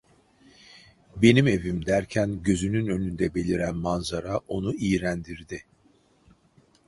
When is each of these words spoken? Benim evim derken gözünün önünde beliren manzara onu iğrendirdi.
Benim 1.15 1.47
evim 1.47 1.85
derken 1.85 2.43
gözünün 2.43 2.87
önünde 2.87 3.35
beliren 3.35 3.75
manzara 3.75 4.37
onu 4.37 4.73
iğrendirdi. 4.73 5.63